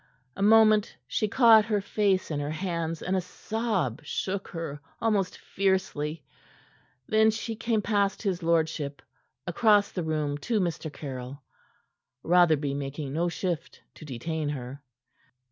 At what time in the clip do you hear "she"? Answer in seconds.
1.05-1.27, 7.29-7.55